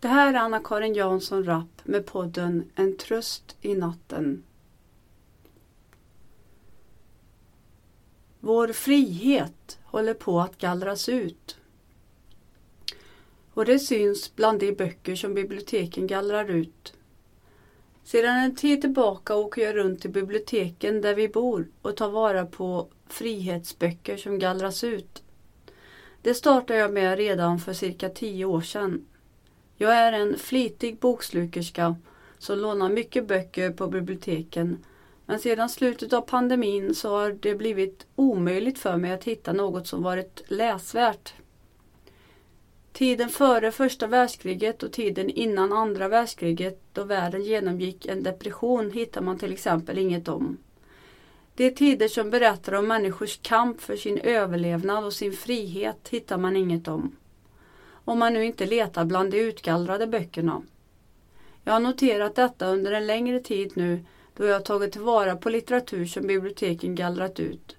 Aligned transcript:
Det 0.00 0.08
här 0.08 0.34
är 0.34 0.38
Anna-Karin 0.38 0.94
Jansson 0.94 1.44
Rapp 1.44 1.80
med 1.84 2.06
podden 2.06 2.70
En 2.74 2.96
tröst 2.96 3.56
i 3.60 3.74
natten. 3.74 4.42
Vår 8.40 8.68
frihet 8.68 9.78
håller 9.84 10.14
på 10.14 10.40
att 10.40 10.58
gallras 10.58 11.08
ut. 11.08 11.56
Och 13.54 13.64
det 13.64 13.78
syns 13.78 14.36
bland 14.36 14.60
de 14.60 14.72
böcker 14.72 15.16
som 15.16 15.34
biblioteken 15.34 16.06
gallrar 16.06 16.50
ut. 16.50 16.94
Sedan 18.04 18.36
en 18.36 18.56
tid 18.56 18.80
tillbaka 18.80 19.36
åker 19.36 19.62
jag 19.62 19.76
runt 19.76 20.00
till 20.00 20.10
biblioteken 20.10 21.00
där 21.00 21.14
vi 21.14 21.28
bor 21.28 21.68
och 21.82 21.96
tar 21.96 22.10
vara 22.10 22.46
på 22.46 22.88
frihetsböcker 23.06 24.16
som 24.16 24.38
gallras 24.38 24.84
ut. 24.84 25.22
Det 26.22 26.34
startade 26.34 26.78
jag 26.78 26.92
med 26.92 27.18
redan 27.18 27.58
för 27.58 27.72
cirka 27.72 28.08
tio 28.08 28.44
år 28.44 28.60
sedan. 28.60 29.06
Jag 29.82 29.96
är 29.96 30.12
en 30.12 30.38
flitig 30.38 30.98
bokslukerska 30.98 31.96
som 32.38 32.58
lånar 32.58 32.88
mycket 32.88 33.26
böcker 33.26 33.70
på 33.70 33.86
biblioteken 33.86 34.84
men 35.26 35.38
sedan 35.38 35.68
slutet 35.68 36.12
av 36.12 36.20
pandemin 36.20 36.94
så 36.94 37.10
har 37.10 37.30
det 37.40 37.54
blivit 37.54 38.06
omöjligt 38.16 38.78
för 38.78 38.96
mig 38.96 39.12
att 39.12 39.24
hitta 39.24 39.52
något 39.52 39.86
som 39.86 40.02
varit 40.02 40.42
läsvärt. 40.46 41.32
Tiden 42.92 43.28
före 43.28 43.72
första 43.72 44.06
världskriget 44.06 44.82
och 44.82 44.92
tiden 44.92 45.30
innan 45.30 45.72
andra 45.72 46.08
världskriget 46.08 46.80
då 46.92 47.04
världen 47.04 47.42
genomgick 47.42 48.06
en 48.06 48.22
depression 48.22 48.90
hittar 48.90 49.20
man 49.20 49.38
till 49.38 49.52
exempel 49.52 49.98
inget 49.98 50.28
om. 50.28 50.58
De 51.54 51.70
tider 51.70 52.08
som 52.08 52.30
berättar 52.30 52.72
om 52.72 52.86
människors 52.86 53.38
kamp 53.42 53.80
för 53.80 53.96
sin 53.96 54.18
överlevnad 54.18 55.04
och 55.04 55.12
sin 55.12 55.32
frihet 55.32 56.08
hittar 56.10 56.38
man 56.38 56.56
inget 56.56 56.88
om. 56.88 57.16
Om 58.10 58.18
man 58.18 58.32
nu 58.32 58.44
inte 58.44 58.66
letar 58.66 59.04
bland 59.04 59.30
de 59.30 59.38
utgallrade 59.38 60.06
böckerna. 60.06 60.62
Jag 61.64 61.72
har 61.72 61.80
noterat 61.80 62.34
detta 62.34 62.66
under 62.66 62.92
en 62.92 63.06
längre 63.06 63.40
tid 63.40 63.72
nu 63.74 64.04
då 64.36 64.44
jag 64.46 64.64
tagit 64.64 64.92
tillvara 64.92 65.36
på 65.36 65.50
litteratur 65.50 66.06
som 66.06 66.26
biblioteken 66.26 66.94
gallrat 66.94 67.40
ut. 67.40 67.76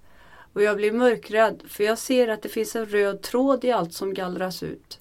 Och 0.54 0.62
jag 0.64 0.78
blir 0.78 0.92
mörkrädd 0.92 1.64
för 1.68 1.84
jag 1.84 1.98
ser 1.98 2.28
att 2.28 2.42
det 2.42 2.50
finns 2.50 2.76
en 2.76 2.86
röd 2.86 3.22
tråd 3.22 3.66
i 3.66 3.72
allt 3.72 3.94
som 3.94 4.14
gallras 4.14 4.64
ut. 4.64 5.00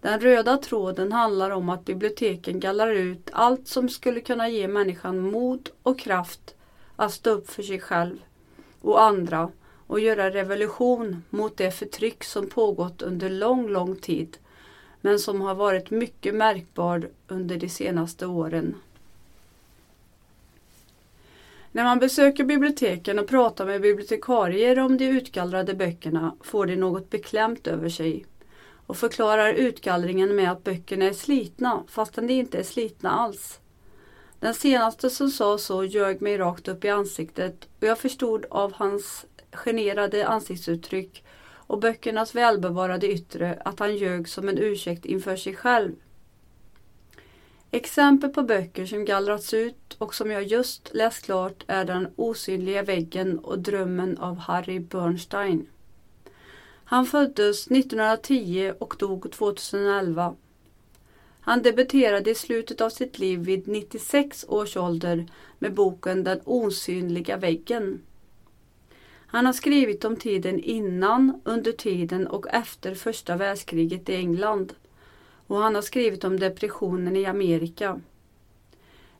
Den 0.00 0.20
röda 0.20 0.56
tråden 0.56 1.12
handlar 1.12 1.50
om 1.50 1.68
att 1.68 1.84
biblioteken 1.84 2.60
gallrar 2.60 2.92
ut 2.92 3.30
allt 3.32 3.68
som 3.68 3.88
skulle 3.88 4.20
kunna 4.20 4.48
ge 4.48 4.68
människan 4.68 5.18
mod 5.18 5.70
och 5.82 5.98
kraft 5.98 6.54
att 6.96 7.12
stå 7.12 7.30
upp 7.30 7.50
för 7.50 7.62
sig 7.62 7.80
själv 7.80 8.16
och 8.80 9.02
andra 9.02 9.50
och 9.86 10.00
göra 10.00 10.30
revolution 10.30 11.22
mot 11.30 11.56
det 11.56 11.70
förtryck 11.70 12.24
som 12.24 12.48
pågått 12.48 13.02
under 13.02 13.30
lång, 13.30 13.68
lång 13.68 13.96
tid 13.96 14.36
men 15.04 15.18
som 15.18 15.40
har 15.40 15.54
varit 15.54 15.90
mycket 15.90 16.34
märkbar 16.34 17.08
under 17.28 17.56
de 17.56 17.68
senaste 17.68 18.26
åren. 18.26 18.74
När 21.72 21.84
man 21.84 21.98
besöker 21.98 22.44
biblioteken 22.44 23.18
och 23.18 23.28
pratar 23.28 23.66
med 23.66 23.80
bibliotekarier 23.80 24.78
om 24.78 24.96
de 24.96 25.04
utgallrade 25.04 25.74
böckerna 25.74 26.36
får 26.40 26.66
de 26.66 26.76
något 26.76 27.10
beklämt 27.10 27.66
över 27.66 27.88
sig 27.88 28.26
och 28.86 28.96
förklarar 28.96 29.52
utgallringen 29.52 30.36
med 30.36 30.52
att 30.52 30.64
böckerna 30.64 31.04
är 31.04 31.12
slitna 31.12 31.82
fastän 31.88 32.26
de 32.26 32.34
inte 32.34 32.58
är 32.58 32.62
slitna 32.62 33.10
alls. 33.10 33.60
Den 34.40 34.54
senaste 34.54 35.10
som 35.10 35.30
sa 35.30 35.58
så 35.58 35.84
ljög 35.84 36.22
mig 36.22 36.38
rakt 36.38 36.68
upp 36.68 36.84
i 36.84 36.88
ansiktet 36.88 37.68
och 37.80 37.86
jag 37.86 37.98
förstod 37.98 38.46
av 38.50 38.72
hans 38.72 39.26
generade 39.52 40.26
ansiktsuttryck 40.26 41.24
och 41.66 41.80
böckernas 41.80 42.34
välbevarade 42.34 43.12
yttre 43.12 43.62
att 43.64 43.78
han 43.78 43.96
ljög 43.96 44.28
som 44.28 44.48
en 44.48 44.58
ursäkt 44.58 45.04
inför 45.04 45.36
sig 45.36 45.54
själv. 45.54 45.92
Exempel 47.70 48.30
på 48.30 48.42
böcker 48.42 48.86
som 48.86 49.04
gallrats 49.04 49.54
ut 49.54 49.96
och 49.98 50.14
som 50.14 50.30
jag 50.30 50.42
just 50.42 50.94
läst 50.94 51.24
klart 51.24 51.64
är 51.66 51.84
Den 51.84 52.08
osynliga 52.16 52.82
väggen 52.82 53.38
och 53.38 53.58
Drömmen 53.58 54.18
av 54.18 54.36
Harry 54.36 54.80
Bernstein. 54.80 55.66
Han 56.84 57.06
föddes 57.06 57.66
1910 57.66 58.72
och 58.78 58.96
dog 58.98 59.32
2011. 59.32 60.34
Han 61.40 61.62
debuterade 61.62 62.30
i 62.30 62.34
slutet 62.34 62.80
av 62.80 62.90
sitt 62.90 63.18
liv 63.18 63.40
vid 63.40 63.68
96 63.68 64.44
års 64.48 64.76
ålder 64.76 65.26
med 65.58 65.74
boken 65.74 66.24
Den 66.24 66.40
osynliga 66.44 67.36
väggen. 67.36 68.02
Han 69.34 69.46
har 69.46 69.52
skrivit 69.52 70.04
om 70.04 70.16
tiden 70.16 70.60
innan, 70.60 71.40
under 71.44 71.72
tiden 71.72 72.26
och 72.26 72.46
efter 72.48 72.94
första 72.94 73.36
världskriget 73.36 74.08
i 74.08 74.14
England. 74.14 74.72
Och 75.46 75.56
han 75.56 75.74
har 75.74 75.82
skrivit 75.82 76.24
om 76.24 76.40
depressionen 76.40 77.16
i 77.16 77.26
Amerika. 77.26 78.00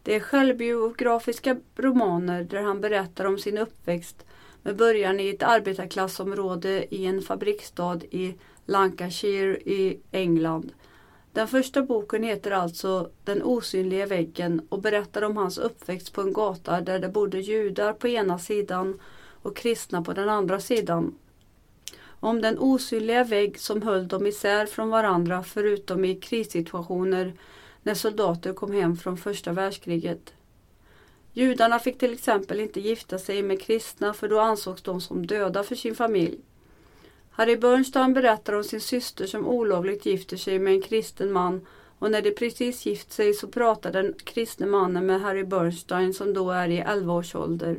Det 0.03 0.15
är 0.15 0.21
självbiografiska 0.21 1.57
romaner 1.77 2.45
där 2.45 2.63
han 2.63 2.81
berättar 2.81 3.25
om 3.25 3.39
sin 3.39 3.59
uppväxt 3.59 4.27
med 4.63 4.77
början 4.77 5.21
i 5.21 5.29
ett 5.29 5.43
arbetarklassområde 5.43 6.95
i 6.95 7.07
en 7.07 7.23
fabriksstad 7.23 8.01
i 8.11 8.35
Lancashire 8.67 9.57
i 9.57 10.01
England. 10.11 10.73
Den 11.33 11.49
första 11.49 11.83
boken 11.83 12.23
heter 12.23 12.51
alltså 12.51 13.11
Den 13.25 13.43
osynliga 13.43 14.07
väggen 14.07 14.67
och 14.69 14.81
berättar 14.81 15.23
om 15.23 15.37
hans 15.37 15.59
uppväxt 15.59 16.13
på 16.13 16.21
en 16.21 16.33
gata 16.33 16.81
där 16.81 16.99
det 16.99 17.09
bodde 17.09 17.41
judar 17.41 17.93
på 17.93 18.09
ena 18.09 18.39
sidan 18.39 19.01
och 19.45 19.57
kristna 19.57 20.03
på 20.03 20.13
den 20.13 20.29
andra 20.29 20.61
sidan. 20.61 21.15
Om 22.21 22.41
den 22.41 22.59
osynliga 22.59 23.25
vägg 23.25 23.61
som 23.61 23.83
höll 23.83 24.09
dem 24.09 24.27
isär 24.27 24.67
från 24.67 24.91
varandra 24.91 25.43
förutom 25.43 26.05
i 26.05 26.15
krissituationer 26.15 27.35
när 27.83 27.95
soldater 27.95 28.53
kom 28.53 28.73
hem 28.73 28.97
från 28.97 29.17
första 29.17 29.53
världskriget. 29.53 30.33
Judarna 31.33 31.79
fick 31.79 31.99
till 31.99 32.13
exempel 32.13 32.61
inte 32.61 32.81
gifta 32.81 33.19
sig 33.19 33.43
med 33.43 33.63
kristna 33.63 34.15
för 34.15 34.29
då 34.29 34.41
ansågs 34.41 34.83
de 34.83 35.01
som 35.01 35.27
döda 35.27 35.63
för 35.63 35.75
sin 35.75 35.95
familj. 35.95 36.39
Harry 37.31 37.57
Bernstein 37.57 38.15
berättar 38.15 38.53
om 38.53 38.65
sin 38.65 38.81
syster 38.81 39.27
som 39.27 39.47
olovligt 39.47 40.07
gifter 40.07 40.37
sig 40.37 40.59
med 40.59 40.73
en 40.73 40.83
kristen 40.83 41.33
man 41.33 41.67
och 41.99 42.11
när 42.11 42.23
de 42.23 42.31
precis 42.31 42.87
gift 42.87 43.13
sig 43.13 43.35
så 43.35 43.49
pratar 43.49 43.93
den 43.93 44.15
kristne 44.25 44.67
mannen 44.67 45.07
med 45.07 45.21
Harry 45.21 45.45
Bernstein 45.45 46.15
som 46.15 46.35
då 46.35 46.51
är 46.51 46.69
i 46.69 46.79
11 46.79 47.13
års 47.13 47.35
ålder. 47.35 47.77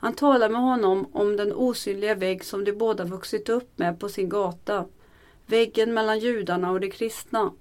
Han 0.00 0.14
talar 0.14 0.48
med 0.48 0.60
honom 0.60 1.08
om 1.12 1.36
den 1.36 1.52
osynliga 1.52 2.14
vägg 2.14 2.44
som 2.44 2.64
de 2.64 2.72
båda 2.72 3.04
vuxit 3.04 3.48
upp 3.48 3.78
med 3.78 4.00
på 4.00 4.08
sin 4.08 4.28
gata. 4.28 4.86
Väggen 5.46 5.94
mellan 5.94 6.18
judarna 6.18 6.70
och 6.70 6.80
de 6.80 6.90
kristna. 6.90 7.52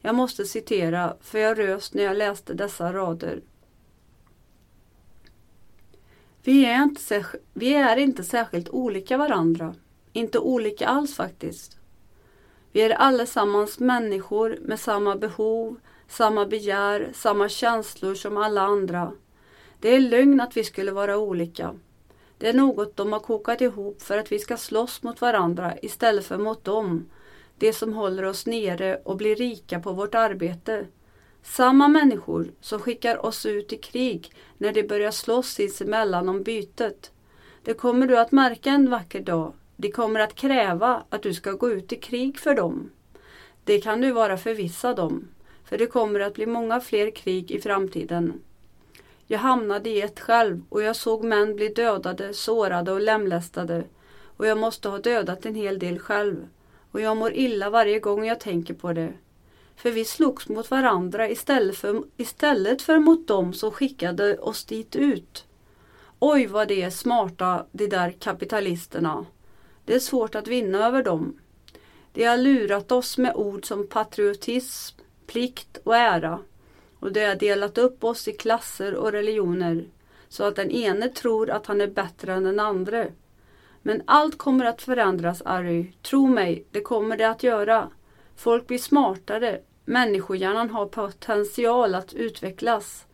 Jag 0.00 0.14
måste 0.14 0.44
citera, 0.44 1.16
för 1.20 1.38
jag 1.38 1.58
röst 1.58 1.94
när 1.94 2.02
jag 2.02 2.16
läste 2.16 2.54
dessa 2.54 2.92
rader. 2.92 3.40
Vi 6.42 6.64
är, 6.64 6.82
inte 6.82 7.24
vi 7.52 7.74
är 7.74 7.96
inte 7.96 8.24
särskilt 8.24 8.68
olika 8.68 9.16
varandra. 9.16 9.74
Inte 10.12 10.38
olika 10.38 10.86
alls 10.86 11.14
faktiskt. 11.14 11.78
Vi 12.72 12.80
är 12.80 12.90
allesammans 12.90 13.78
människor 13.78 14.58
med 14.60 14.80
samma 14.80 15.16
behov, 15.16 15.76
samma 16.08 16.46
begär, 16.46 17.10
samma 17.14 17.48
känslor 17.48 18.14
som 18.14 18.36
alla 18.36 18.62
andra. 18.62 19.12
Det 19.80 19.88
är 19.94 20.00
lögn 20.00 20.40
att 20.40 20.56
vi 20.56 20.64
skulle 20.64 20.92
vara 20.92 21.18
olika. 21.18 21.74
Det 22.38 22.48
är 22.48 22.54
något 22.54 22.96
de 22.96 23.12
har 23.12 23.20
kokat 23.20 23.60
ihop 23.60 24.02
för 24.02 24.18
att 24.18 24.32
vi 24.32 24.38
ska 24.38 24.56
slåss 24.56 25.02
mot 25.02 25.20
varandra 25.20 25.74
istället 25.82 26.26
för 26.26 26.38
mot 26.38 26.64
dem, 26.64 27.10
det 27.58 27.72
som 27.72 27.92
håller 27.92 28.24
oss 28.24 28.46
nere 28.46 29.00
och 29.04 29.16
blir 29.16 29.36
rika 29.36 29.80
på 29.80 29.92
vårt 29.92 30.14
arbete. 30.14 30.86
Samma 31.42 31.88
människor 31.88 32.50
som 32.60 32.80
skickar 32.80 33.26
oss 33.26 33.46
ut 33.46 33.72
i 33.72 33.76
krig 33.76 34.32
när 34.58 34.72
de 34.72 34.82
börjar 34.82 35.10
slåss 35.10 35.48
sinsemellan 35.48 36.28
om 36.28 36.42
bytet. 36.42 37.12
Det 37.64 37.74
kommer 37.74 38.06
du 38.06 38.18
att 38.18 38.32
märka 38.32 38.70
en 38.70 38.90
vacker 38.90 39.20
dag. 39.20 39.52
De 39.76 39.92
kommer 39.92 40.20
att 40.20 40.34
kräva 40.34 41.02
att 41.08 41.22
du 41.22 41.34
ska 41.34 41.52
gå 41.52 41.70
ut 41.70 41.92
i 41.92 41.96
krig 41.96 42.38
för 42.38 42.54
dem. 42.54 42.90
Det 43.64 43.80
kan 43.80 44.00
du 44.00 44.12
vara 44.12 44.36
förvissad 44.36 45.00
om, 45.00 45.28
för 45.64 45.78
det 45.78 45.86
kommer 45.86 46.20
att 46.20 46.34
bli 46.34 46.46
många 46.46 46.80
fler 46.80 47.10
krig 47.10 47.50
i 47.50 47.60
framtiden. 47.60 48.40
Jag 49.32 49.38
hamnade 49.38 49.90
i 49.90 50.00
ett 50.00 50.20
själv 50.20 50.62
och 50.68 50.82
jag 50.82 50.96
såg 50.96 51.24
män 51.24 51.56
bli 51.56 51.68
dödade, 51.68 52.34
sårade 52.34 52.92
och 52.92 53.00
lemlästade. 53.00 53.84
Och 54.36 54.46
jag 54.46 54.58
måste 54.58 54.88
ha 54.88 54.98
dödat 54.98 55.46
en 55.46 55.54
hel 55.54 55.78
del 55.78 55.98
själv. 55.98 56.48
Och 56.90 57.00
jag 57.00 57.16
mår 57.16 57.32
illa 57.32 57.70
varje 57.70 57.98
gång 57.98 58.24
jag 58.24 58.40
tänker 58.40 58.74
på 58.74 58.92
det. 58.92 59.12
För 59.76 59.90
vi 59.90 60.04
slogs 60.04 60.48
mot 60.48 60.70
varandra 60.70 61.28
istället 61.28 61.76
för, 61.76 62.02
istället 62.16 62.82
för 62.82 62.98
mot 62.98 63.28
dem 63.28 63.52
som 63.52 63.70
skickade 63.70 64.38
oss 64.38 64.64
dit 64.64 64.96
ut. 64.96 65.44
Oj 66.18 66.46
vad 66.46 66.68
de 66.68 66.82
är 66.82 66.90
smarta, 66.90 67.66
de 67.72 67.86
där 67.86 68.10
kapitalisterna. 68.10 69.26
Det 69.84 69.94
är 69.94 70.00
svårt 70.00 70.34
att 70.34 70.48
vinna 70.48 70.86
över 70.86 71.02
dem. 71.02 71.38
De 72.12 72.24
har 72.24 72.36
lurat 72.36 72.92
oss 72.92 73.18
med 73.18 73.34
ord 73.34 73.66
som 73.66 73.86
patriotism, 73.86 75.00
plikt 75.26 75.78
och 75.84 75.96
ära. 75.96 76.38
Och 77.00 77.12
de 77.12 77.26
har 77.26 77.34
delat 77.34 77.78
upp 77.78 78.04
oss 78.04 78.28
i 78.28 78.32
klasser 78.32 78.94
och 78.94 79.12
religioner 79.12 79.84
så 80.28 80.44
att 80.44 80.56
den 80.56 80.70
ene 80.70 81.08
tror 81.08 81.50
att 81.50 81.66
han 81.66 81.80
är 81.80 81.86
bättre 81.86 82.32
än 82.32 82.44
den 82.44 82.60
andra. 82.60 83.06
Men 83.82 84.02
allt 84.04 84.38
kommer 84.38 84.64
att 84.64 84.82
förändras, 84.82 85.42
Harry. 85.44 85.92
Tro 86.02 86.26
mig, 86.26 86.64
det 86.70 86.80
kommer 86.80 87.16
det 87.16 87.28
att 87.28 87.42
göra. 87.42 87.88
Folk 88.36 88.66
blir 88.66 88.78
smartare, 88.78 89.60
människohjärnan 89.84 90.70
har 90.70 90.86
potential 90.86 91.94
att 91.94 92.14
utvecklas. 92.14 93.06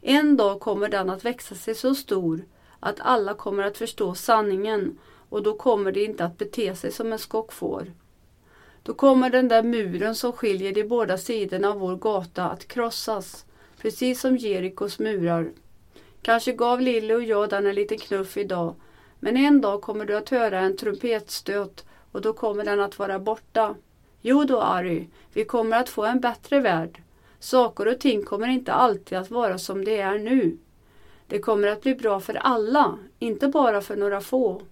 En 0.00 0.36
dag 0.36 0.60
kommer 0.60 0.88
den 0.88 1.10
att 1.10 1.24
växa 1.24 1.54
sig 1.54 1.74
så 1.74 1.94
stor 1.94 2.44
att 2.80 3.00
alla 3.00 3.34
kommer 3.34 3.62
att 3.62 3.78
förstå 3.78 4.14
sanningen 4.14 4.98
och 5.28 5.42
då 5.42 5.56
kommer 5.56 5.92
de 5.92 6.04
inte 6.04 6.24
att 6.24 6.38
bete 6.38 6.74
sig 6.74 6.92
som 6.92 7.12
en 7.12 7.18
skockfår. 7.18 7.92
Då 8.86 8.94
kommer 8.94 9.30
den 9.30 9.48
där 9.48 9.62
muren 9.62 10.14
som 10.14 10.32
skiljer 10.32 10.72
de 10.72 10.84
båda 10.84 11.18
sidorna 11.18 11.68
av 11.68 11.78
vår 11.78 11.96
gata 11.96 12.44
att 12.44 12.68
krossas, 12.68 13.44
precis 13.80 14.20
som 14.20 14.36
Jerikos 14.36 14.98
murar. 14.98 15.50
Kanske 16.22 16.52
gav 16.52 16.80
Lille 16.80 17.14
och 17.14 17.22
jag 17.22 17.50
den 17.50 17.66
en 17.66 17.74
liten 17.74 17.98
knuff 17.98 18.36
idag, 18.36 18.74
men 19.20 19.36
en 19.36 19.60
dag 19.60 19.82
kommer 19.82 20.04
du 20.04 20.16
att 20.16 20.28
höra 20.28 20.60
en 20.60 20.76
trumpetstöt 20.76 21.84
och 22.12 22.20
då 22.20 22.32
kommer 22.32 22.64
den 22.64 22.80
att 22.80 22.98
vara 22.98 23.18
borta. 23.18 23.74
Jo 24.20 24.44
då 24.44 24.60
Ari, 24.60 25.08
vi 25.32 25.44
kommer 25.44 25.80
att 25.80 25.88
få 25.88 26.04
en 26.04 26.20
bättre 26.20 26.60
värld. 26.60 27.02
Saker 27.38 27.88
och 27.88 28.00
ting 28.00 28.22
kommer 28.22 28.48
inte 28.48 28.72
alltid 28.72 29.18
att 29.18 29.30
vara 29.30 29.58
som 29.58 29.84
det 29.84 30.00
är 30.00 30.18
nu. 30.18 30.58
Det 31.26 31.38
kommer 31.38 31.68
att 31.68 31.82
bli 31.82 31.94
bra 31.94 32.20
för 32.20 32.34
alla, 32.34 32.98
inte 33.18 33.48
bara 33.48 33.80
för 33.80 33.96
några 33.96 34.20
få. 34.20 34.62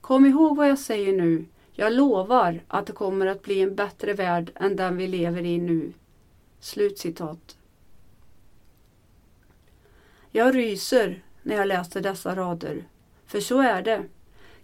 Kom 0.00 0.26
ihåg 0.26 0.56
vad 0.56 0.68
jag 0.68 0.78
säger 0.78 1.12
nu. 1.12 1.44
Jag 1.80 1.92
lovar 1.92 2.60
att 2.68 2.86
det 2.86 2.92
kommer 2.92 3.26
att 3.26 3.42
bli 3.42 3.60
en 3.60 3.74
bättre 3.74 4.12
värld 4.12 4.50
än 4.54 4.76
den 4.76 4.96
vi 4.96 5.06
lever 5.06 5.42
i 5.42 5.58
nu. 5.58 5.92
Slutcitat. 6.60 7.56
Jag 10.30 10.56
ryser 10.56 11.22
när 11.42 11.56
jag 11.56 11.68
läser 11.68 12.00
dessa 12.00 12.36
rader. 12.36 12.84
För 13.26 13.40
så 13.40 13.60
är 13.60 13.82
det. 13.82 14.04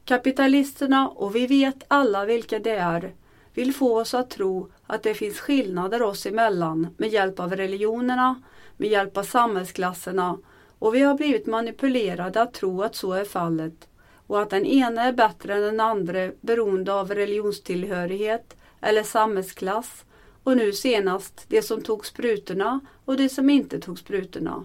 Kapitalisterna, 0.04 1.08
och 1.08 1.36
vi 1.36 1.46
vet 1.46 1.84
alla 1.88 2.24
vilka 2.24 2.58
det 2.58 2.76
är, 2.76 3.14
vill 3.52 3.74
få 3.74 4.00
oss 4.00 4.14
att 4.14 4.30
tro 4.30 4.72
att 4.86 5.02
det 5.02 5.14
finns 5.14 5.40
skillnader 5.40 6.02
oss 6.02 6.26
emellan 6.26 6.94
med 6.96 7.08
hjälp 7.08 7.40
av 7.40 7.56
religionerna, 7.56 8.42
med 8.76 8.88
hjälp 8.88 9.16
av 9.16 9.22
samhällsklasserna 9.22 10.38
och 10.78 10.94
vi 10.94 11.00
har 11.00 11.14
blivit 11.14 11.46
manipulerade 11.46 12.42
att 12.42 12.54
tro 12.54 12.82
att 12.82 12.94
så 12.94 13.12
är 13.12 13.24
fallet 13.24 13.88
och 14.26 14.42
att 14.42 14.50
den 14.50 14.66
ena 14.66 15.02
är 15.02 15.12
bättre 15.12 15.54
än 15.54 15.62
den 15.62 15.80
andra 15.80 16.30
beroende 16.40 16.94
av 16.94 17.14
religionstillhörighet 17.14 18.56
eller 18.80 19.02
samhällsklass 19.02 20.04
och 20.42 20.56
nu 20.56 20.72
senast 20.72 21.44
de 21.48 21.62
som 21.62 21.82
tog 21.82 22.06
sprutorna 22.06 22.80
och 23.04 23.16
de 23.16 23.28
som 23.28 23.50
inte 23.50 23.80
tog 23.80 23.98
sprutorna. 23.98 24.64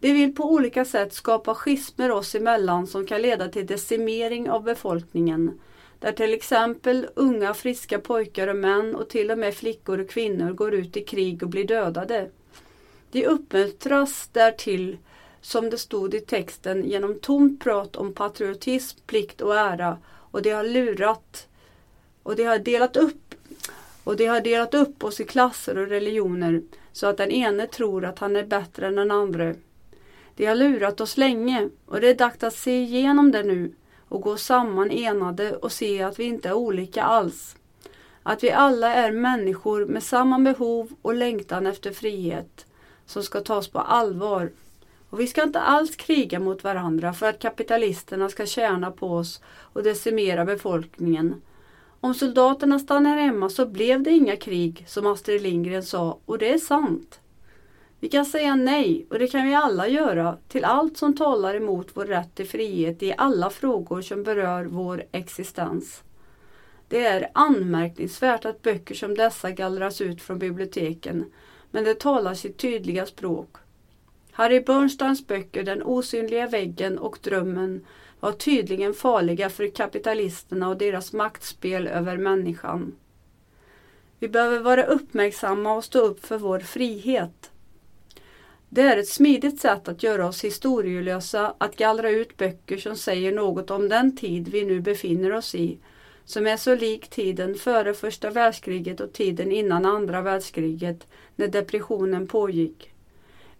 De 0.00 0.12
vill 0.12 0.34
på 0.34 0.44
olika 0.44 0.84
sätt 0.84 1.12
skapa 1.12 1.54
schismer 1.54 2.10
oss 2.10 2.34
emellan 2.34 2.86
som 2.86 3.06
kan 3.06 3.22
leda 3.22 3.48
till 3.48 3.66
decimering 3.66 4.50
av 4.50 4.62
befolkningen 4.62 5.60
där 5.98 6.12
till 6.12 6.34
exempel 6.34 7.08
unga 7.14 7.54
friska 7.54 7.98
pojkar 7.98 8.48
och 8.48 8.56
män 8.56 8.94
och 8.94 9.08
till 9.08 9.30
och 9.30 9.38
med 9.38 9.54
flickor 9.54 10.00
och 10.00 10.10
kvinnor 10.10 10.52
går 10.52 10.74
ut 10.74 10.96
i 10.96 11.04
krig 11.04 11.42
och 11.42 11.48
blir 11.48 11.64
dödade. 11.64 12.30
De 13.10 13.26
uppmuntras 13.26 14.28
därtill 14.32 14.98
som 15.40 15.70
det 15.70 15.78
stod 15.78 16.14
i 16.14 16.20
texten 16.20 16.84
genom 16.84 17.18
tomt 17.20 17.60
prat 17.60 17.96
om 17.96 18.14
patriotism, 18.14 18.98
plikt 19.06 19.40
och 19.40 19.56
ära 19.56 19.98
och 20.06 20.42
de 20.42 20.50
har 20.50 20.64
lurat 20.64 21.48
och 22.22 22.36
de 22.36 22.44
har 22.44 22.58
delat 22.58 22.96
upp 22.96 23.34
och 24.04 24.16
det 24.16 24.26
har 24.26 24.40
delat 24.40 24.74
upp 24.74 25.04
oss 25.04 25.20
i 25.20 25.24
klasser 25.24 25.78
och 25.78 25.88
religioner 25.88 26.62
så 26.92 27.06
att 27.06 27.16
den 27.16 27.30
ene 27.30 27.66
tror 27.66 28.04
att 28.04 28.18
han 28.18 28.36
är 28.36 28.44
bättre 28.44 28.86
än 28.86 28.96
den 28.96 29.10
andra. 29.10 29.54
De 30.36 30.46
har 30.46 30.54
lurat 30.54 31.00
oss 31.00 31.16
länge 31.16 31.68
och 31.86 32.00
det 32.00 32.08
är 32.08 32.14
dags 32.14 32.42
att 32.42 32.54
se 32.54 32.82
igenom 32.82 33.32
det 33.32 33.42
nu 33.42 33.72
och 34.08 34.20
gå 34.20 34.36
samman 34.36 34.90
enade 34.90 35.56
och 35.56 35.72
se 35.72 36.02
att 36.02 36.18
vi 36.18 36.24
inte 36.24 36.48
är 36.48 36.52
olika 36.52 37.02
alls. 37.02 37.56
Att 38.22 38.44
vi 38.44 38.50
alla 38.50 38.94
är 38.94 39.12
människor 39.12 39.86
med 39.86 40.02
samma 40.02 40.38
behov 40.38 40.90
och 41.02 41.14
längtan 41.14 41.66
efter 41.66 41.92
frihet 41.92 42.66
som 43.06 43.22
ska 43.22 43.40
tas 43.40 43.68
på 43.68 43.78
allvar. 43.78 44.50
Och 45.10 45.20
vi 45.20 45.26
ska 45.26 45.42
inte 45.42 45.60
alls 45.60 45.96
kriga 45.96 46.40
mot 46.40 46.64
varandra 46.64 47.12
för 47.12 47.28
att 47.28 47.38
kapitalisterna 47.38 48.28
ska 48.28 48.46
tjäna 48.46 48.90
på 48.90 49.12
oss 49.12 49.40
och 49.46 49.82
decimera 49.82 50.44
befolkningen. 50.44 51.42
Om 52.00 52.14
soldaterna 52.14 52.78
stannar 52.78 53.16
hemma 53.16 53.48
så 53.48 53.66
blev 53.66 54.02
det 54.02 54.10
inga 54.10 54.36
krig 54.36 54.84
som 54.88 55.06
Astrid 55.06 55.42
Lindgren 55.42 55.82
sa 55.82 56.18
och 56.24 56.38
det 56.38 56.52
är 56.52 56.58
sant. 56.58 57.20
Vi 58.00 58.08
kan 58.08 58.26
säga 58.26 58.54
nej, 58.54 59.06
och 59.10 59.18
det 59.18 59.26
kan 59.26 59.46
vi 59.46 59.54
alla 59.54 59.88
göra, 59.88 60.36
till 60.48 60.64
allt 60.64 60.96
som 60.96 61.16
talar 61.16 61.54
emot 61.54 61.88
vår 61.94 62.04
rätt 62.04 62.34
till 62.34 62.48
frihet 62.48 63.02
i 63.02 63.14
alla 63.18 63.50
frågor 63.50 64.02
som 64.02 64.22
berör 64.22 64.64
vår 64.64 65.04
existens. 65.12 66.02
Det 66.88 67.06
är 67.06 67.30
anmärkningsvärt 67.34 68.44
att 68.44 68.62
böcker 68.62 68.94
som 68.94 69.14
dessa 69.14 69.50
gallras 69.50 70.00
ut 70.00 70.22
från 70.22 70.38
biblioteken, 70.38 71.24
men 71.70 71.84
det 71.84 72.00
talar 72.00 72.34
sitt 72.34 72.58
tydliga 72.58 73.06
språk. 73.06 73.56
Harry 74.32 74.60
Bernsteins 74.60 75.26
böcker 75.26 75.62
Den 75.62 75.82
osynliga 75.82 76.46
väggen 76.46 76.98
och 76.98 77.18
Drömmen 77.22 77.86
var 78.20 78.32
tydligen 78.32 78.94
farliga 78.94 79.50
för 79.50 79.70
kapitalisterna 79.70 80.68
och 80.68 80.76
deras 80.76 81.12
maktspel 81.12 81.86
över 81.86 82.16
människan. 82.16 82.96
Vi 84.18 84.28
behöver 84.28 84.58
vara 84.58 84.84
uppmärksamma 84.84 85.74
och 85.74 85.84
stå 85.84 85.98
upp 85.98 86.26
för 86.26 86.38
vår 86.38 86.58
frihet. 86.58 87.50
Det 88.68 88.82
är 88.82 88.96
ett 88.96 89.08
smidigt 89.08 89.60
sätt 89.60 89.88
att 89.88 90.02
göra 90.02 90.28
oss 90.28 90.44
historielösa 90.44 91.54
att 91.58 91.76
gallra 91.76 92.10
ut 92.10 92.36
böcker 92.36 92.78
som 92.78 92.96
säger 92.96 93.32
något 93.32 93.70
om 93.70 93.88
den 93.88 94.16
tid 94.16 94.48
vi 94.48 94.64
nu 94.64 94.80
befinner 94.80 95.32
oss 95.32 95.54
i, 95.54 95.78
som 96.24 96.46
är 96.46 96.56
så 96.56 96.74
lik 96.74 97.08
tiden 97.08 97.54
före 97.54 97.94
första 97.94 98.30
världskriget 98.30 99.00
och 99.00 99.12
tiden 99.12 99.52
innan 99.52 99.86
andra 99.86 100.22
världskriget, 100.22 101.06
när 101.36 101.48
depressionen 101.48 102.26
pågick. 102.26 102.89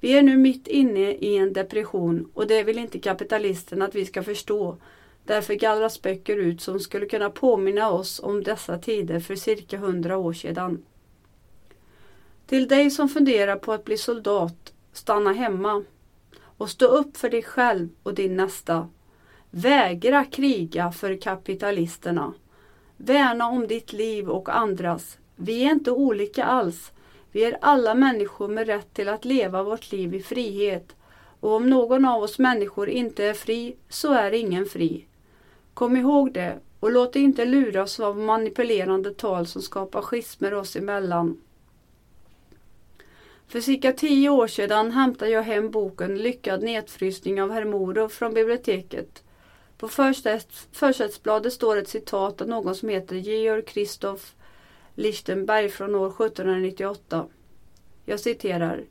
Vi 0.00 0.12
är 0.18 0.22
nu 0.22 0.36
mitt 0.36 0.66
inne 0.66 1.10
i 1.10 1.36
en 1.36 1.52
depression 1.52 2.30
och 2.34 2.46
det 2.46 2.62
vill 2.62 2.78
inte 2.78 2.98
kapitalisterna 2.98 3.84
att 3.84 3.94
vi 3.94 4.06
ska 4.06 4.22
förstå. 4.22 4.76
Därför 5.24 5.54
gallras 5.54 6.02
böcker 6.02 6.36
ut 6.36 6.60
som 6.60 6.80
skulle 6.80 7.06
kunna 7.06 7.30
påminna 7.30 7.90
oss 7.90 8.20
om 8.20 8.42
dessa 8.42 8.78
tider 8.78 9.20
för 9.20 9.34
cirka 9.34 9.78
hundra 9.78 10.16
år 10.16 10.32
sedan. 10.32 10.82
Till 12.46 12.68
dig 12.68 12.90
som 12.90 13.08
funderar 13.08 13.56
på 13.56 13.72
att 13.72 13.84
bli 13.84 13.96
soldat 13.96 14.72
Stanna 14.92 15.32
hemma 15.32 15.84
och 16.42 16.70
stå 16.70 16.86
upp 16.86 17.16
för 17.16 17.30
dig 17.30 17.42
själv 17.42 17.88
och 18.02 18.14
din 18.14 18.36
nästa. 18.36 18.88
Vägra 19.50 20.24
kriga 20.24 20.92
för 20.92 21.20
kapitalisterna. 21.20 22.32
Värna 22.96 23.48
om 23.48 23.66
ditt 23.66 23.92
liv 23.92 24.28
och 24.30 24.56
andras. 24.56 25.18
Vi 25.36 25.64
är 25.64 25.70
inte 25.70 25.90
olika 25.90 26.44
alls. 26.44 26.92
Vi 27.32 27.44
är 27.44 27.58
alla 27.60 27.94
människor 27.94 28.48
med 28.48 28.66
rätt 28.66 28.94
till 28.94 29.08
att 29.08 29.24
leva 29.24 29.62
vårt 29.62 29.92
liv 29.92 30.14
i 30.14 30.22
frihet. 30.22 30.96
Och 31.40 31.52
om 31.52 31.70
någon 31.70 32.04
av 32.04 32.22
oss 32.22 32.38
människor 32.38 32.88
inte 32.88 33.24
är 33.24 33.34
fri, 33.34 33.76
så 33.88 34.12
är 34.12 34.32
ingen 34.32 34.66
fri. 34.66 35.06
Kom 35.74 35.96
ihåg 35.96 36.32
det 36.32 36.58
och 36.80 36.92
låt 36.92 37.12
dig 37.12 37.22
inte 37.22 37.44
luras 37.44 38.00
av 38.00 38.18
manipulerande 38.18 39.14
tal 39.14 39.46
som 39.46 39.62
skapar 39.62 40.02
schismer 40.02 40.54
oss 40.54 40.76
emellan. 40.76 41.40
För 43.48 43.60
cirka 43.60 43.92
tio 43.92 44.28
år 44.30 44.46
sedan 44.46 44.90
hämtade 44.90 45.30
jag 45.30 45.42
hem 45.42 45.70
boken 45.70 46.18
Lyckad 46.18 46.62
nedfrysning 46.62 47.42
av 47.42 47.50
Hermoro 47.50 48.08
från 48.08 48.34
biblioteket. 48.34 49.22
På 49.78 49.88
försättsbladet 50.72 51.52
står 51.52 51.76
ett 51.76 51.88
citat 51.88 52.40
av 52.40 52.48
någon 52.48 52.74
som 52.74 52.88
heter 52.88 53.16
Georg 53.16 53.64
Christoph 53.66 54.24
Lichtenberg 55.00 55.68
från 55.68 55.94
år 55.94 56.08
1798. 56.08 57.26
Jag 58.04 58.20
citerar. 58.20 58.84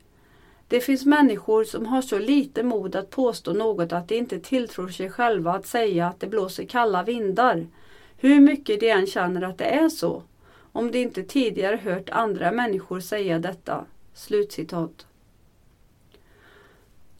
Det 0.68 0.80
finns 0.80 1.06
människor 1.06 1.64
som 1.64 1.86
har 1.86 2.02
så 2.02 2.18
lite 2.18 2.62
mod 2.62 2.96
att 2.96 3.10
påstå 3.10 3.52
något 3.52 3.92
att 3.92 4.08
de 4.08 4.14
inte 4.14 4.40
tilltror 4.40 4.88
sig 4.88 5.10
själva 5.10 5.52
att 5.52 5.66
säga 5.66 6.06
att 6.06 6.20
det 6.20 6.26
blåser 6.26 6.64
kalla 6.64 7.02
vindar. 7.02 7.66
Hur 8.16 8.40
mycket 8.40 8.80
de 8.80 8.90
än 8.90 9.06
känner 9.06 9.42
att 9.42 9.58
det 9.58 9.64
är 9.64 9.88
så. 9.88 10.22
Om 10.72 10.90
de 10.90 10.98
inte 10.98 11.22
tidigare 11.22 11.76
hört 11.76 12.10
andra 12.10 12.52
människor 12.52 13.00
säga 13.00 13.38
detta. 13.38 13.84
Slutcitat. 14.14 15.06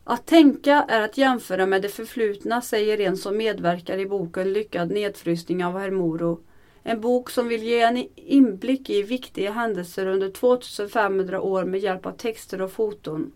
Att 0.04 0.26
tänka 0.26 0.85
är 0.88 1.00
att 1.00 1.18
jämföra 1.18 1.66
med 1.66 1.82
det 1.82 1.88
förflutna, 1.88 2.62
säger 2.62 3.00
en 3.00 3.16
som 3.16 3.37
medverkar 3.37 3.99
i 3.99 4.06
boken 4.06 4.52
Lyckad 4.52 4.90
nedfrysning 4.90 5.64
av 5.64 5.78
Hermoro. 5.78 6.40
En 6.82 7.00
bok 7.00 7.30
som 7.30 7.49
vill 7.49 7.62
ge 7.62 7.80
en 7.80 8.08
inblick 8.16 8.90
i 8.90 9.02
viktiga 9.02 9.50
händelser 9.50 10.06
under 10.06 10.30
2500 10.30 11.40
år 11.40 11.64
med 11.64 11.80
hjälp 11.80 12.06
av 12.06 12.12
texter 12.12 12.62
och 12.62 12.72
foton. 12.72 13.32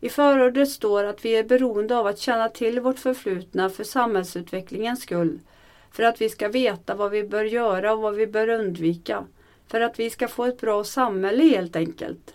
I 0.00 0.08
förordet 0.08 0.68
står 0.68 1.04
att 1.04 1.24
vi 1.24 1.36
är 1.36 1.44
beroende 1.44 1.96
av 1.96 2.06
att 2.06 2.18
känna 2.18 2.48
till 2.48 2.80
vårt 2.80 2.98
förflutna 2.98 3.70
för 3.70 3.84
samhällsutvecklingens 3.84 5.02
skull. 5.02 5.40
För 5.92 6.02
att 6.02 6.20
vi 6.20 6.28
ska 6.28 6.48
veta 6.48 6.94
vad 6.94 7.10
vi 7.10 7.24
bör 7.24 7.44
göra 7.44 7.92
och 7.92 8.00
vad 8.00 8.14
vi 8.14 8.26
bör 8.26 8.48
undvika. 8.48 9.24
För 9.68 9.80
att 9.80 9.98
vi 9.98 10.10
ska 10.10 10.28
få 10.28 10.44
ett 10.44 10.60
bra 10.60 10.84
samhälle 10.84 11.44
helt 11.44 11.76
enkelt. 11.76 12.34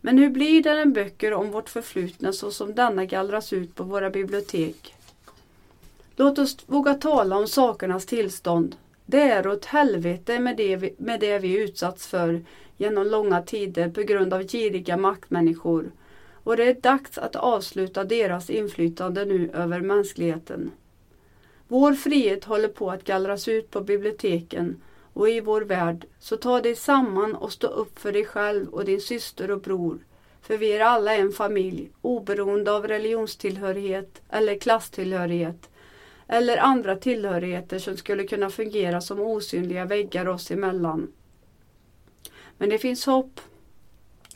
Men 0.00 0.18
hur 0.18 0.30
blir 0.30 0.62
det 0.62 0.74
när 0.74 0.86
böcker 0.86 1.32
om 1.32 1.50
vårt 1.50 1.68
förflutna 1.68 2.32
så 2.32 2.50
som 2.50 2.74
denna 2.74 3.04
gallras 3.04 3.52
ut 3.52 3.74
på 3.74 3.84
våra 3.84 4.10
bibliotek? 4.10 4.94
Låt 6.16 6.38
oss 6.38 6.56
våga 6.66 6.94
tala 6.94 7.36
om 7.36 7.48
sakernas 7.48 8.06
tillstånd. 8.06 8.76
Det 9.06 9.22
är 9.22 9.46
åt 9.46 9.64
helvete 9.64 10.38
med 10.38 10.56
det, 10.56 10.76
vi, 10.76 10.94
med 10.98 11.20
det 11.20 11.38
vi 11.38 11.58
utsatts 11.58 12.06
för 12.06 12.44
genom 12.76 13.06
långa 13.06 13.42
tider 13.42 13.90
på 13.90 14.02
grund 14.02 14.34
av 14.34 14.42
giriga 14.42 14.96
maktmänniskor 14.96 15.92
och 16.44 16.56
det 16.56 16.64
är 16.64 16.74
dags 16.74 17.18
att 17.18 17.36
avsluta 17.36 18.04
deras 18.04 18.50
inflytande 18.50 19.24
nu 19.24 19.50
över 19.54 19.80
mänskligheten. 19.80 20.70
Vår 21.68 21.92
frihet 21.92 22.44
håller 22.44 22.68
på 22.68 22.90
att 22.90 23.04
gallras 23.04 23.48
ut 23.48 23.70
på 23.70 23.80
biblioteken 23.80 24.82
och 25.12 25.28
i 25.28 25.40
vår 25.40 25.62
värld, 25.62 26.06
så 26.18 26.36
ta 26.36 26.60
dig 26.60 26.76
samman 26.76 27.34
och 27.34 27.52
stå 27.52 27.66
upp 27.66 27.98
för 27.98 28.12
dig 28.12 28.24
själv 28.24 28.68
och 28.68 28.84
din 28.84 29.00
syster 29.00 29.50
och 29.50 29.60
bror. 29.60 29.98
För 30.42 30.56
vi 30.56 30.72
är 30.72 30.80
alla 30.80 31.14
en 31.14 31.32
familj, 31.32 31.90
oberoende 32.02 32.72
av 32.72 32.88
religionstillhörighet 32.88 34.22
eller 34.30 34.58
klasstillhörighet 34.58 35.68
eller 36.28 36.56
andra 36.56 36.96
tillhörigheter 36.96 37.78
som 37.78 37.96
skulle 37.96 38.24
kunna 38.24 38.50
fungera 38.50 39.00
som 39.00 39.20
osynliga 39.20 39.84
väggar 39.84 40.28
oss 40.28 40.50
emellan. 40.50 41.12
Men 42.58 42.68
det 42.68 42.78
finns 42.78 43.06
hopp. 43.06 43.40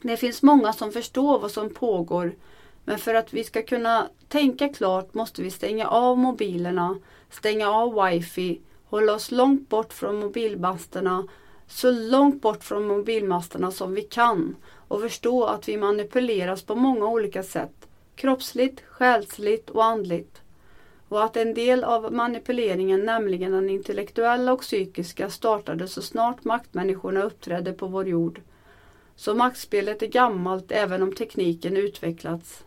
Det 0.03 0.17
finns 0.17 0.43
många 0.43 0.73
som 0.73 0.93
förstår 0.93 1.39
vad 1.39 1.51
som 1.51 1.75
pågår 1.75 2.35
men 2.89 2.99
för 2.99 3.15
att 3.15 3.33
vi 3.33 3.45
ska 3.45 3.63
kunna 3.63 4.09
tänka 4.29 4.69
klart 4.69 5.15
måste 5.15 5.43
vi 5.43 5.51
stänga 5.51 5.89
av 5.89 6.19
mobilerna, 6.19 6.99
stänga 7.31 7.71
av 7.71 8.05
wifi, 8.05 8.61
hålla 8.85 9.15
oss 9.15 9.31
långt 9.31 9.69
bort 9.69 9.93
från 9.93 10.21
mobilmasterna, 10.21 11.29
så 11.67 11.91
långt 11.91 12.43
bort 12.43 12.65
från 12.65 12.87
mobilmasterna 12.87 13.71
som 13.71 13.95
vi 13.95 14.03
kan 14.03 14.57
och 14.89 15.01
förstå 15.01 15.45
att 15.45 15.69
vi 15.69 15.77
manipuleras 15.77 16.63
på 16.63 16.75
många 16.75 17.07
olika 17.07 17.43
sätt, 17.43 17.89
kroppsligt, 18.15 18.81
själsligt 18.81 19.71
och 19.71 19.85
andligt. 19.85 20.43
Och 21.09 21.25
att 21.25 21.37
en 21.37 21.55
del 21.55 21.85
av 21.85 22.13
manipuleringen, 22.13 23.05
nämligen 23.05 23.53
den 23.53 23.71
intellektuella 23.71 24.53
och 24.53 24.61
psykiska, 24.61 25.31
startade 25.31 25.89
så 25.89 26.03
snart 26.03 26.45
maktmänniskorna 26.45 27.23
uppträdde 27.23 27.73
på 27.73 27.87
vår 27.87 28.09
jord. 28.09 28.41
Så 29.17 29.35
maktspelet 29.35 30.03
är 30.03 30.07
gammalt 30.07 30.73
även 30.73 31.03
om 31.03 31.13
tekniken 31.13 31.77
utvecklats. 31.77 32.65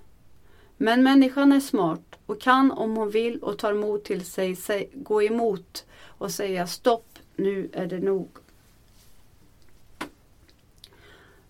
Men 0.78 1.04
människan 1.04 1.52
är 1.52 1.60
smart 1.60 2.20
och 2.26 2.42
kan 2.42 2.72
om 2.72 2.96
hon 2.98 3.10
vill 3.10 3.40
och 3.40 3.58
tar 3.58 3.74
mod 3.74 4.04
till 4.04 4.26
sig, 4.26 4.56
sig 4.56 4.90
gå 4.94 5.24
emot 5.24 5.86
och 6.18 6.32
säga 6.32 6.68
stopp, 6.68 7.20
nu 7.36 7.70
är 7.74 7.86
det 7.86 8.00
nog. 8.00 8.30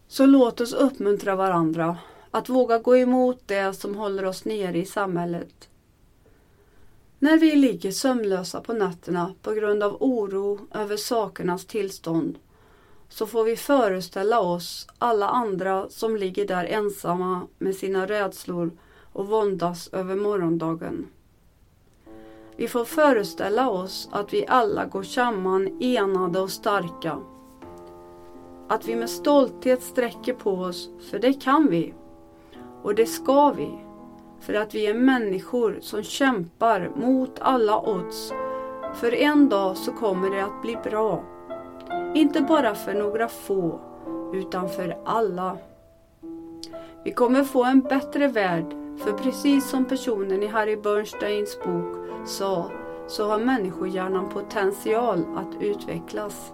Så 0.08 0.26
låt 0.26 0.62
oss 0.62 0.74
uppmuntra 0.74 1.36
varandra 1.36 1.98
att 2.32 2.50
våga 2.50 2.78
gå 2.78 2.98
emot 2.98 3.42
det 3.46 3.74
som 3.74 3.96
håller 3.96 4.26
oss 4.26 4.46
nere 4.46 4.78
i 4.78 4.86
samhället. 4.86 5.70
När 7.24 7.38
vi 7.38 7.56
ligger 7.56 7.92
sömnlösa 7.92 8.62
på 8.62 8.74
nätterna 8.74 9.34
på 9.42 9.52
grund 9.52 9.84
av 9.84 9.98
oro 10.00 10.60
över 10.74 10.98
sakernas 10.98 11.66
tillstånd 11.66 12.40
så 13.10 13.26
får 13.26 13.44
vi 13.44 13.56
föreställa 13.56 14.40
oss 14.40 14.88
alla 14.98 15.28
andra 15.28 15.90
som 15.90 16.18
ligger 16.18 16.48
där 16.48 16.66
ensamma 16.66 17.48
med 17.58 17.76
sina 17.76 18.06
rädslor 18.08 18.72
och 19.14 19.28
våndas 19.28 19.90
över 19.94 20.16
morgondagen. 20.16 21.08
Vi 22.56 22.68
får 22.68 22.86
föreställa 22.86 23.70
oss 23.70 24.10
att 24.12 24.34
vi 24.34 24.48
alla 24.48 24.86
går 24.86 25.04
samman 25.04 25.82
enade 25.82 26.40
och 26.40 26.52
starka. 26.52 27.20
Att 28.70 28.88
vi 28.88 28.96
med 28.96 29.10
stolthet 29.10 29.84
sträcker 29.84 30.34
på 30.34 30.52
oss, 30.52 30.90
för 31.12 31.20
det 31.20 31.34
kan 31.34 31.68
vi. 31.70 31.94
Och 32.84 32.96
det 32.96 33.06
ska 33.06 33.52
vi. 33.52 33.91
För 34.42 34.54
att 34.54 34.76
vi 34.76 34.86
är 34.86 34.94
människor 34.94 35.78
som 35.82 36.04
kämpar 36.04 36.92
mot 36.96 37.40
alla 37.40 37.82
odds. 37.82 38.34
För 38.94 39.14
en 39.14 39.50
dag 39.50 39.78
så 39.78 39.92
kommer 39.92 40.30
det 40.30 40.44
att 40.44 40.62
bli 40.62 40.78
bra. 40.84 41.24
Inte 42.16 42.42
bara 42.42 42.76
för 42.76 42.94
några 42.94 43.28
få, 43.28 43.80
utan 44.34 44.70
för 44.70 44.98
alla. 45.06 45.58
Vi 47.04 47.12
kommer 47.12 47.44
få 47.44 47.64
en 47.64 47.82
bättre 47.82 48.28
värld, 48.28 48.66
för 48.98 49.12
precis 49.12 49.70
som 49.70 49.86
personen 49.86 50.44
i 50.44 50.48
Harry 50.48 50.76
Bernsteins 50.76 51.60
bok 51.64 51.98
sa, 52.26 52.72
så 53.08 53.28
har 53.28 53.40
människohjärnan 53.40 54.30
potential 54.30 55.26
att 55.36 55.62
utvecklas. 55.62 56.54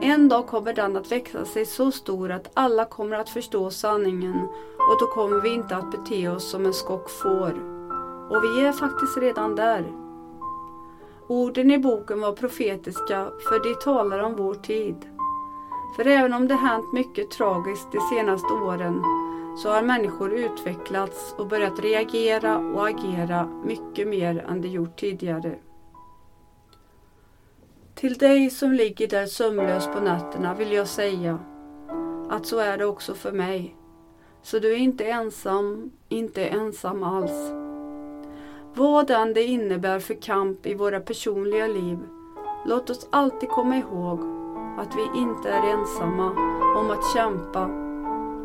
En 0.00 0.28
dag 0.28 0.46
kommer 0.46 0.72
den 0.72 0.96
att 0.96 1.12
växa 1.12 1.44
sig 1.44 1.66
så 1.66 1.90
stor 1.90 2.30
att 2.30 2.50
alla 2.54 2.84
kommer 2.84 3.16
att 3.16 3.28
förstå 3.28 3.70
sanningen 3.70 4.40
och 4.76 4.96
då 5.00 5.06
kommer 5.06 5.40
vi 5.40 5.54
inte 5.54 5.76
att 5.76 5.90
bete 5.90 6.28
oss 6.28 6.50
som 6.50 6.66
en 6.66 6.74
skock 6.74 7.10
får. 7.10 7.50
Och 8.30 8.44
vi 8.44 8.66
är 8.66 8.72
faktiskt 8.72 9.16
redan 9.16 9.54
där. 9.56 9.92
Orden 11.26 11.70
i 11.70 11.78
boken 11.78 12.20
var 12.20 12.32
profetiska 12.32 13.30
för 13.48 13.64
de 13.64 13.74
talar 13.74 14.18
om 14.18 14.36
vår 14.36 14.54
tid. 14.54 14.96
För 15.96 16.06
även 16.06 16.32
om 16.32 16.48
det 16.48 16.54
hänt 16.54 16.92
mycket 16.92 17.30
tragiskt 17.30 17.92
de 17.92 18.00
senaste 18.00 18.52
åren 18.52 19.02
så 19.56 19.70
har 19.70 19.82
människor 19.82 20.32
utvecklats 20.32 21.34
och 21.38 21.46
börjat 21.46 21.80
reagera 21.80 22.58
och 22.58 22.88
agera 22.88 23.48
mycket 23.64 24.08
mer 24.08 24.44
än 24.48 24.60
de 24.60 24.68
gjort 24.68 25.00
tidigare. 25.00 25.58
Till 27.96 28.18
dig 28.18 28.50
som 28.50 28.72
ligger 28.72 29.08
där 29.08 29.26
sömnlös 29.26 29.86
på 29.86 30.00
nätterna 30.00 30.54
vill 30.54 30.72
jag 30.72 30.88
säga 30.88 31.38
att 32.30 32.46
så 32.46 32.58
är 32.58 32.78
det 32.78 32.86
också 32.86 33.14
för 33.14 33.32
mig. 33.32 33.76
Så 34.42 34.58
du 34.58 34.72
är 34.72 34.76
inte 34.76 35.04
ensam, 35.04 35.90
inte 36.08 36.46
ensam 36.46 37.02
alls. 37.02 37.52
Vad 38.74 39.10
än 39.10 39.34
det 39.34 39.42
innebär 39.42 39.98
för 39.98 40.14
kamp 40.14 40.66
i 40.66 40.74
våra 40.74 41.00
personliga 41.00 41.66
liv, 41.66 41.98
låt 42.66 42.90
oss 42.90 43.08
alltid 43.10 43.48
komma 43.48 43.76
ihåg 43.76 44.20
att 44.78 44.94
vi 44.96 45.20
inte 45.20 45.50
är 45.50 45.70
ensamma 45.70 46.30
om 46.78 46.90
att 46.90 47.14
kämpa 47.14 47.66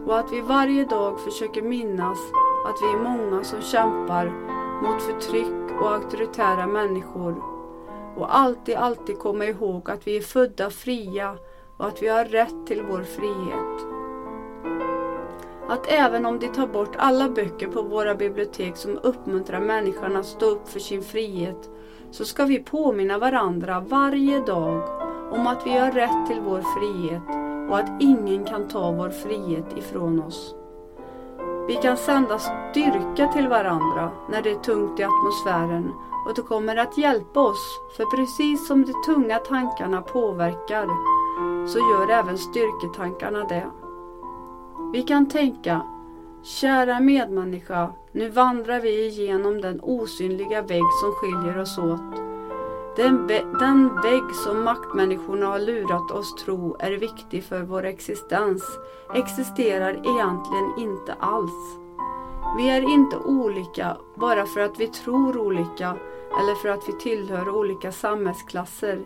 och 0.05 0.20
att 0.20 0.31
vi 0.31 0.41
varje 0.41 0.86
dag 0.86 1.20
försöker 1.20 1.62
minnas 1.62 2.20
att 2.67 2.77
vi 2.81 2.88
är 2.88 3.03
många 3.03 3.43
som 3.43 3.62
kämpar 3.62 4.25
mot 4.84 5.01
förtryck 5.01 5.81
och 5.81 5.91
auktoritära 5.91 6.67
människor 6.67 7.61
och 8.18 8.38
alltid, 8.38 8.75
alltid 8.75 9.20
komma 9.20 9.46
ihåg 9.46 9.89
att 9.89 10.08
vi 10.08 10.18
är 10.18 10.22
födda 10.22 10.70
fria 10.70 11.38
och 11.77 11.88
att 11.88 12.03
vi 12.03 12.08
har 12.08 12.25
rätt 12.25 12.68
till 12.68 12.84
vår 12.89 13.03
frihet. 13.03 13.88
Att 15.70 15.88
även 15.88 16.25
om 16.25 16.39
de 16.39 16.48
tar 16.48 16.68
bort 16.68 16.96
alla 16.98 17.30
böcker 17.30 17.68
på 17.68 17.82
våra 17.82 18.15
bibliotek 18.15 18.77
som 18.77 19.00
uppmuntrar 19.03 19.60
människan 19.60 20.15
att 20.15 20.25
stå 20.25 20.46
upp 20.46 20.68
för 20.68 20.80
sin 20.80 21.03
frihet 21.03 21.70
så 22.12 22.25
ska 22.25 22.46
vi 22.46 22.60
påminna 22.60 23.18
varandra 23.18 23.80
varje 23.80 24.39
dag 24.39 24.84
om 25.32 25.48
att 25.48 25.65
vi 25.65 25.77
har 25.77 25.91
rätt 25.91 26.27
till 26.27 26.41
vår 26.41 26.62
frihet 26.62 27.24
och 27.70 27.77
att 27.77 28.01
ingen 28.01 28.46
kan 28.46 28.68
ta 28.68 28.91
vår 28.91 29.10
frihet 29.10 29.77
ifrån 29.77 30.24
oss. 30.24 30.56
Vi 31.68 31.75
kan 31.75 31.98
sända 31.98 32.39
styrka 32.39 33.27
till 33.27 33.48
varandra 33.48 34.12
när 34.32 34.41
det 34.41 34.51
är 34.51 34.60
tungt 34.60 35.00
i 35.00 35.03
atmosfären 35.03 35.91
och 36.25 36.34
du 36.36 36.44
kommer 36.44 36.75
att 36.75 36.98
hjälpa 36.98 37.40
oss, 37.40 37.80
för 37.98 38.06
precis 38.06 38.68
som 38.68 38.86
de 38.86 38.94
tunga 39.06 39.38
tankarna 39.38 40.01
påverkar 40.01 40.88
så 41.68 41.80
gör 41.80 42.10
även 42.10 42.38
styrketankarna 42.38 43.44
det. 43.44 43.72
Vi 44.94 45.04
kan 45.04 45.30
tänka, 45.30 45.82
kära 46.44 47.00
medmänniska, 47.00 47.94
nu 48.12 48.30
vandrar 48.30 48.80
vi 48.80 49.08
igenom 49.08 49.62
den 49.62 49.80
osynliga 49.82 50.62
vägg 50.62 50.84
som 51.01 51.12
skiljer 51.12 51.58
oss 51.58 51.78
åt. 51.78 52.32
Den, 52.96 53.28
den 53.60 54.01
vägg 54.01 54.36
som 54.46 54.63
maktmänniskorna 54.63 55.46
har 55.46 55.60
lurat 55.60 56.12
oss 56.12 56.36
tro 56.36 56.75
är 56.80 56.92
viktig 56.92 57.44
för 57.44 57.62
vår 57.62 57.86
existens 57.86 58.63
existerar 59.16 59.92
egentligen 59.92 60.74
inte 60.78 61.13
alls. 61.13 61.78
Vi 62.58 62.70
är 62.70 62.82
inte 62.82 63.18
olika 63.18 63.98
bara 64.16 64.46
för 64.46 64.60
att 64.62 64.80
vi 64.80 64.88
tror 64.88 65.38
olika 65.38 65.96
eller 66.39 66.55
för 66.55 66.69
att 66.69 66.89
vi 66.89 66.93
tillhör 66.93 67.50
olika 67.50 67.91
samhällsklasser. 67.91 69.01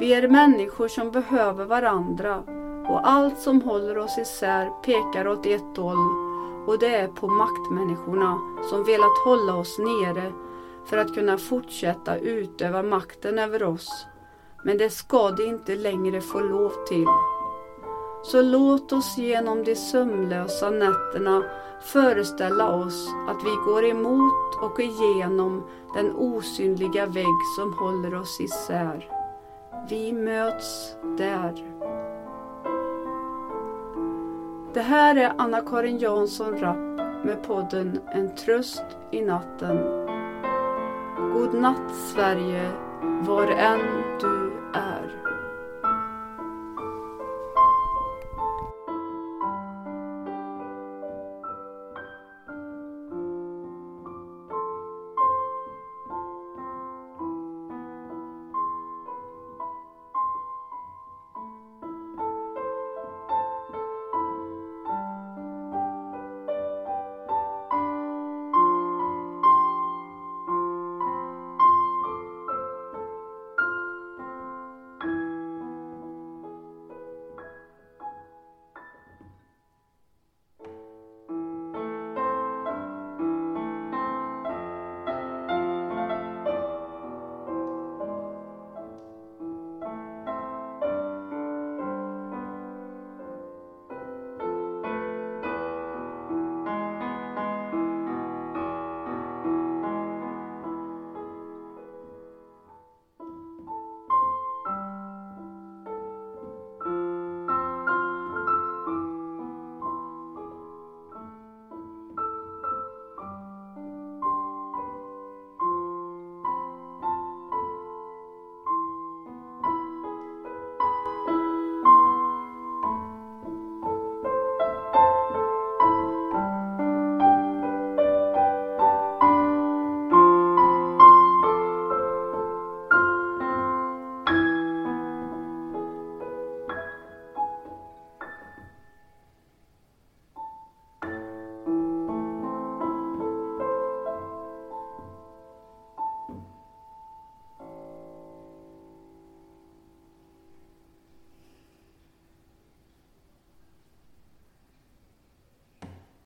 Vi 0.00 0.14
är 0.14 0.28
människor 0.28 0.88
som 0.88 1.10
behöver 1.10 1.64
varandra 1.64 2.42
och 2.88 3.08
allt 3.08 3.38
som 3.38 3.62
håller 3.62 3.98
oss 3.98 4.18
isär 4.18 4.70
pekar 4.84 5.28
åt 5.28 5.46
ett 5.46 5.76
håll 5.76 6.30
och 6.66 6.78
det 6.78 6.94
är 6.94 7.08
på 7.08 7.28
maktmänniskorna 7.28 8.38
som 8.70 8.84
velat 8.84 9.18
hålla 9.24 9.54
oss 9.54 9.78
nere 9.78 10.32
för 10.86 10.96
att 10.96 11.14
kunna 11.14 11.38
fortsätta 11.38 12.18
utöva 12.18 12.82
makten 12.82 13.38
över 13.38 13.62
oss. 13.62 14.06
Men 14.64 14.78
det 14.78 14.90
ska 14.90 15.30
de 15.30 15.44
inte 15.44 15.76
längre 15.76 16.20
få 16.20 16.40
lov 16.40 16.72
till. 16.88 17.06
Så 18.22 18.42
låt 18.42 18.92
oss 18.92 19.18
genom 19.18 19.64
de 19.64 19.76
sömnlösa 19.76 20.70
nätterna 20.70 21.42
föreställa 21.80 22.74
oss 22.74 23.08
att 23.28 23.44
vi 23.44 23.72
går 23.72 23.84
emot 23.84 24.62
och 24.62 24.80
igenom 24.80 25.62
den 25.94 26.16
osynliga 26.16 27.06
vägg 27.06 27.46
som 27.56 27.72
håller 27.72 28.14
oss 28.14 28.40
isär. 28.40 29.08
Vi 29.88 30.12
möts 30.12 30.96
där. 31.18 31.54
Det 34.74 34.80
här 34.80 35.16
är 35.16 35.32
Anna-Karin 35.38 35.98
Jansson 35.98 36.58
Rapp 36.58 37.24
med 37.24 37.42
podden 37.46 38.00
En 38.14 38.34
tröst 38.34 38.84
i 39.10 39.22
natten. 39.22 39.78
God 41.32 41.54
natt 41.54 41.94
Sverige, 42.14 42.70
var 43.02 43.46
än 43.46 43.80
du 44.20 44.52
är. 44.74 45.29